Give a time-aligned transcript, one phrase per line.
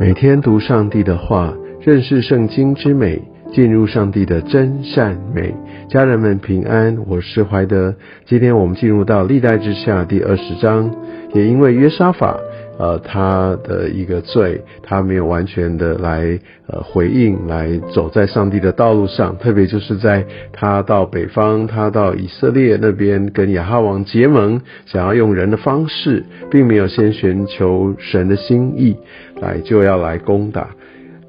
[0.00, 3.20] 每天读上帝的话，认识圣经之美，
[3.52, 5.52] 进入上帝的真善美。
[5.88, 7.92] 家人们平安，我是怀德。
[8.24, 10.88] 今天我们进入到历代之下第二十章，
[11.34, 12.38] 也因为约沙法。
[12.78, 19.36] 呃，他的一个罪，他没有完全的来呃回应，来走在上帝的道路上。
[19.38, 28.96] 特别就是在他到北方，他到以色列那边跟亚哈王结盟，想要用人的方式，并没有先寻求神的心意，
[29.40, 30.68] 来就要来攻打。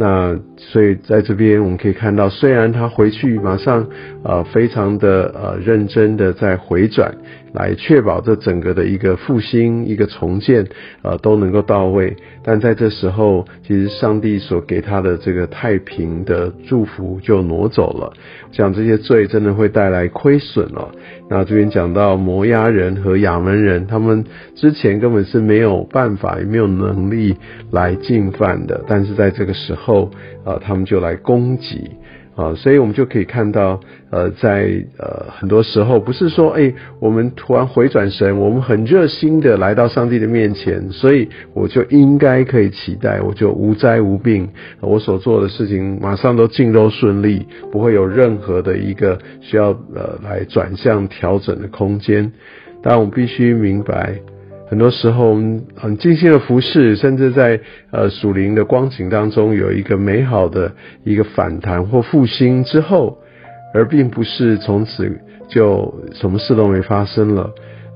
[0.00, 3.84] 那所以在这边我们可以看到，虽然他回去马上
[4.22, 7.12] 呃非常的呃认真的在回转，
[7.52, 10.66] 来确保这整个的一个复兴、一个重建
[11.02, 18.12] 呃都能够到位，但在这时候，其实上帝所给他的这个太平的祝福就挪走了，
[18.52, 20.90] 讲这些罪真的会带来亏损了。
[21.30, 27.36] 那这边讲到摩押人和亚门人，他们之前根本是没有办法也没有能力
[27.70, 30.10] 来进犯的，但是在这个时候，
[30.44, 31.90] 呃，他们就来攻击。
[32.38, 44.48] 啊，所以我们就可以看到，呃，在呃很多时候，不是说，哎，我们突然回转神，我们很热心的来到上帝的面前，所以我就应该可以期待，我就无灾无病，
[44.80, 52.30] 我所做的事情马上都尽都顺利，不会有任何的一个需要呃来转向调整的空间。
[52.80, 54.14] 但我们必须明白。
[54.68, 57.58] 很多时候，我们很尽心的服侍，甚至在
[57.90, 60.70] 呃属灵的光景当中，有一个美好的
[61.04, 63.18] 一个反弹或复兴之后，
[63.72, 65.10] 而并不是从此
[65.48, 67.50] 就什么事都没发生了，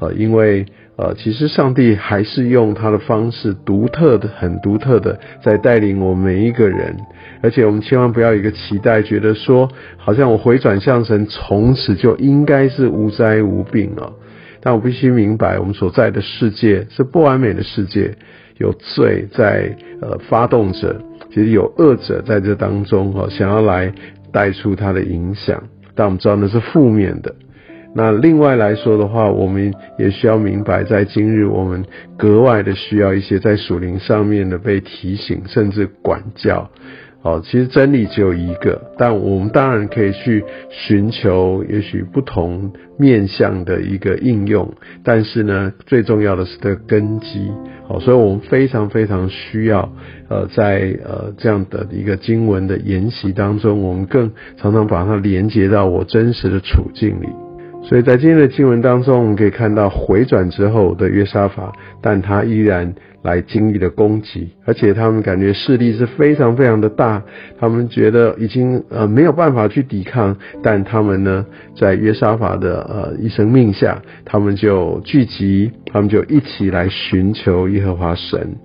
[0.00, 0.66] 呃，因为
[0.96, 6.94] 呃，其实上帝还是用他的方式，独特的、很独特的，在带领我们每一个人，
[7.40, 14.12] 而且我们千万不要有一个期待，觉得说，好像我回转向神，从此就应该是无灾无病了。
[14.60, 18.16] 但我必须明白，我们所在的世界是不完美的世界，
[18.58, 23.92] 有罪在呃发动着，其实有恶者在这当中哦，想要来
[24.32, 25.62] 带出它的影响。
[25.94, 27.34] 但我们知道那是负面的。
[27.94, 31.84] 那另外来说的话，我们也需要明白，在今日我们
[32.16, 36.70] 格外的需要一些在属灵上面的被提醒，甚至管教。
[37.20, 44.72] 哦，其实真理只有一个，但我们当然可以去寻求，也许不同面向的一个应用。
[45.02, 47.50] 但是呢，最重要的是的根基。
[47.88, 49.90] 好，所以我们非常非常需要，
[50.28, 57.26] 呃，在呃这样的一个经文的研习当中，我们更常常把它连接到我真实的处境里。
[57.82, 62.94] 所以在今天的经文当中，我们可以看到回转之后的约沙法，但他依然。
[63.22, 67.22] 来经历的攻击，而且他们感觉势力是非常非常的大，
[67.58, 71.44] 他们觉得已经呃没有办法去抵抗，但他们呢，
[71.76, 78.56] 在约沙法的呃一声命下，他们就聚集，他们就一起来寻求耶和华神，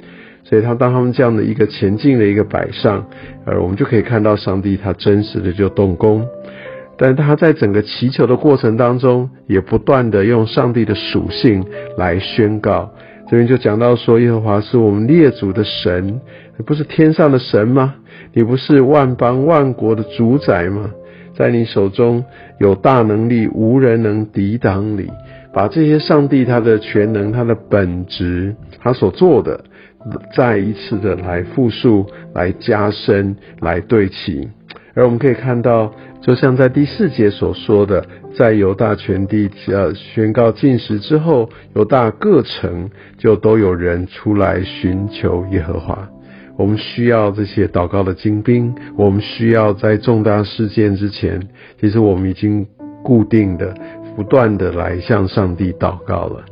[0.43, 3.07] 所以他当他们这样的一个前进的一个摆上，
[3.45, 6.23] 而我们就可以看到上帝他真实的就动工，
[6.95, 11.65] 但他在整个祈求的过程当中，也不断的用上帝的属性
[11.97, 12.93] 来宣告。
[13.33, 16.21] 这边就讲到说，耶和华是我们列祖的神，
[16.55, 17.95] 你不是天上的神吗？
[18.31, 20.91] 你不是万邦万国的主宰吗？
[21.35, 22.23] 在你手中
[22.59, 25.09] 有大能力，无人能抵挡你。
[25.51, 29.63] 把这些上帝他的全能、他的本质、他所做的，
[30.35, 32.05] 再一次的来复述、
[32.35, 34.47] 来加深、来对齐。
[34.95, 38.05] 而我们可以看到，就像在第四节所说的。
[38.35, 46.09] 在犹大全地呃宣告禁食之后，犹大各城就都有人出来寻求耶和华。
[46.57, 51.47] 我们需要这些祷告的精兵，我们需要在重大事件之前，
[51.79, 52.65] 其实我们已经
[53.03, 53.71] 固定的、
[54.15, 56.43] 不断的来向上帝祷告了。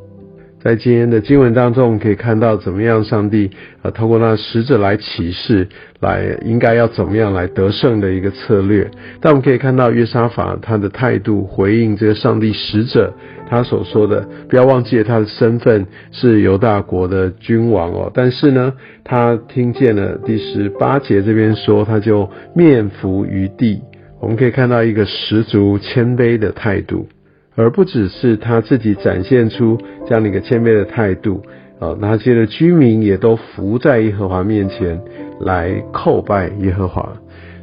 [0.63, 3.49] 在今天的经文当中，我们可以看到怎么样上帝
[3.81, 5.67] 呃通过那使者来启示，
[5.99, 8.89] 来应该要怎么样来得胜的一个策略。
[9.19, 13.11] 但我们可以看到约沙法他的态度回应这个上帝使者
[13.49, 18.11] 他所说的，不要忘记了他的身份是犹大国的君王哦。
[18.13, 23.81] 但是呢，他听见了第十八节这边说，他就面伏于地。
[24.19, 27.07] 我们可以看到一个十足谦卑的态度。
[27.55, 29.77] 而不只是他自己展现出
[30.07, 31.41] 这样的一个谦卑的态度
[31.79, 35.01] 啊，那些的居民也都伏在耶和华面前
[35.39, 37.17] 来叩拜耶和华，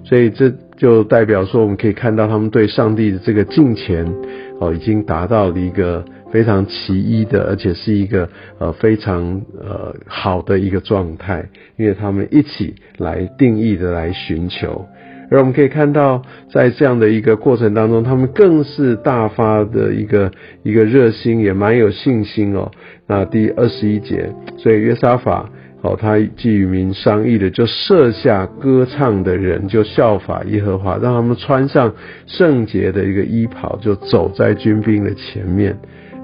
[0.04, 4.06] 所以这就代表说，我们可以看到他们对上帝的这个敬虔
[4.60, 14.84] 哦，已经达到了一个非常奇异的，而且是一个呃非常呃好的一个状态，因为他们一起来定义的来寻求。
[15.30, 20.30] 而我们可以看到，在这样的一个过程当中，他们更是大发的一个
[20.62, 22.70] 一个热心，也蛮有信心哦。
[23.06, 25.48] 那第二十一节，所以约沙法
[25.82, 31.92] 哦，他既与民商议的，就设下歌唱的人，就效法耶和华，让他们穿上
[32.26, 35.76] 圣洁的一个衣袍，就走在军兵的前面，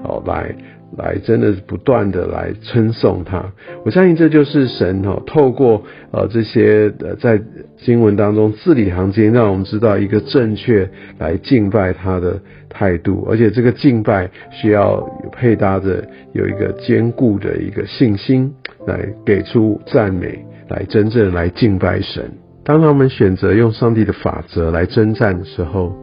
[0.03, 0.55] 哦，来。
[0.97, 3.43] 来，真的是不断的来称颂他。
[3.83, 7.41] 我相信这就是神哈，透过呃这些呃在
[7.77, 12.39] 经文当中字里行间，让我们知道一个正确来敬拜他的
[12.69, 15.01] 态度，而且这个敬拜需要
[15.31, 16.03] 配搭着
[16.33, 18.53] 有一个坚固的一个信心，
[18.87, 22.31] 来给出赞美，来真正来敬拜神。
[22.63, 25.95] 当他们选择用上帝的法则来征战的时候。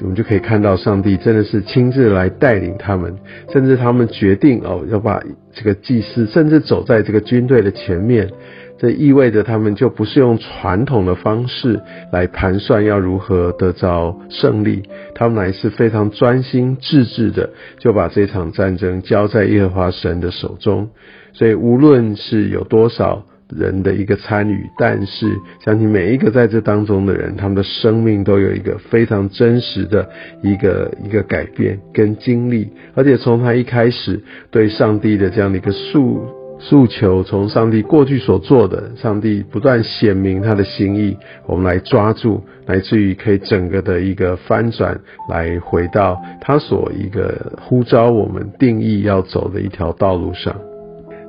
[0.00, 3.16] 我们就可以看到，上帝真的是亲自来带领他们，
[3.52, 8.28] 甚至他们决定哦，要把这个祭司，甚至走在这个军队的前面。
[8.76, 11.80] 这意味着他们就不是用传统的方式
[12.12, 14.82] 来盘算要如何得着胜利，
[15.14, 20.90] 他们乃是非常专心致志的，就把这场战争交在耶和华神的手中。
[21.32, 23.24] 所以，无论是有多少。
[23.56, 30.08] 人的一个参与，但是相信每一个在这当中的人，他们的生命都有一个非常真实的
[30.42, 34.20] 一个一个改变跟经历，而且从他一开始
[34.50, 36.26] 对上帝的这样的一个诉
[36.58, 41.16] 诉求，从上帝过去所做的，上帝不断显明他的心意，
[41.46, 44.98] 我们来抓住，来自于可以整个的一个翻转，
[45.28, 50.54] 来回到他所一个呼召我们定义要走的一条道路上。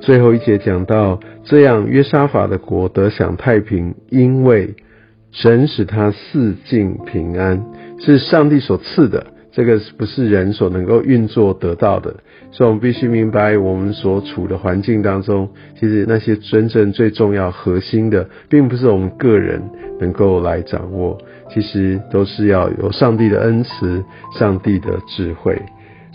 [0.05, 4.75] 最后一节讲到，这样约沙法的国得享太平，因为
[5.31, 7.65] 神使他四境平安，
[7.99, 12.17] 是上帝所赐的，这个不是人所能够运作得到的。
[12.51, 15.49] 所以，我们必须明白，我们所处的环境当中，
[15.79, 19.59] 其实那些真正最重要、核心的，并不是我们个人
[19.99, 21.17] 能够来掌握，
[21.49, 24.05] 其实都是要有上帝的恩慈、
[24.37, 25.59] 上帝的智慧。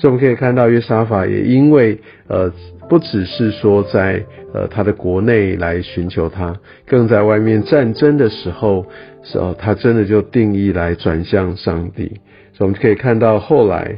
[0.00, 2.50] 所以，我们可以看到约沙法也因为呃。
[2.90, 4.20] 不只是说在
[4.52, 6.52] 呃他的国内来寻求他，
[6.88, 8.84] 更在外面战争的时候，
[9.22, 12.08] 时候他真的就定义来转向上帝。
[12.52, 13.94] 所以我们可以看到后来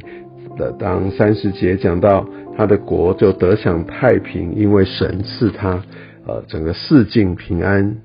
[0.55, 2.23] 的当三十节讲到
[2.55, 5.81] 他的国就得享太平，因为神赐他
[6.27, 7.95] 呃整个四境平安。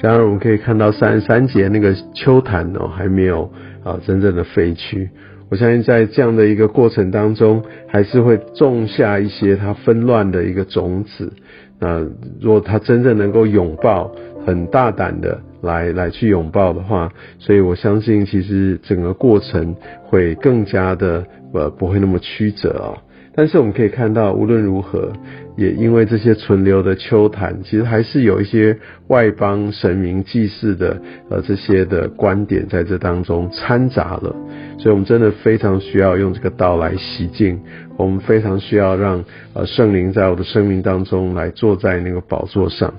[0.00, 3.50] 然而我们可以看到三十三节那个秋坛哦还没有
[3.82, 5.10] 啊真正的废去。
[5.52, 11.30] 我相信在这样的一个过程当中，还是会种下一些它纷乱的一个种子。
[11.78, 12.00] 那
[12.40, 14.10] 如果他真正能够拥抱，
[14.46, 21.22] 很大胆的来来去拥抱的话，所以我相信其实整个过程会更加的
[21.52, 22.96] 呃不会那么曲折啊。
[23.34, 25.10] 但是我们可以看到，无论如何，
[25.56, 28.76] 也因为这些存留的秋坛，其实还是有一些
[29.08, 31.00] 外邦神明祭祀的
[31.30, 34.36] 呃这些的观点在这当中掺杂了，
[34.78, 37.58] 所以我们真的非常需要用这个道来洗净，
[37.96, 39.24] 我们非常需要让
[39.54, 42.92] 呃圣灵在我的生命当中来坐在那个宝座上，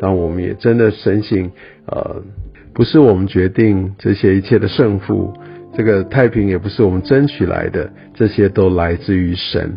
[0.00, 1.50] 但我们也真的深信，
[1.86, 2.22] 呃，
[2.72, 5.34] 不是我们决定这些一切的胜负。
[5.76, 9.76] 这个太平也不是我们争取来的，这些都来自于神。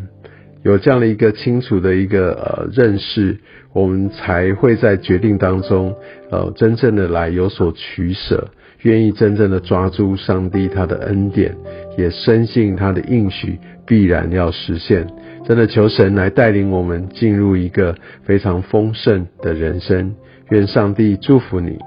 [0.63, 3.37] 有这样的一个清楚的一个呃认识，
[3.73, 5.93] 我们才会在决定当中，
[6.31, 8.49] 呃，真正的来有所取舍，
[8.81, 11.55] 愿意真正的抓住上帝他的恩典，
[11.97, 15.05] 也深信他的应许必然要实现。
[15.45, 20.13] 真的求神来带领我们进入一个非常丰盛的人生。
[20.49, 21.77] 愿上帝祝福你。